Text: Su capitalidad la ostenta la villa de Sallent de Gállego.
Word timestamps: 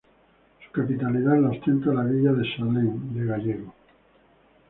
Su 0.65 0.71
capitalidad 0.71 1.37
la 1.39 1.49
ostenta 1.51 1.93
la 1.93 2.01
villa 2.03 2.33
de 2.33 2.43
Sallent 2.55 3.11
de 3.13 3.23
Gállego. 3.23 3.71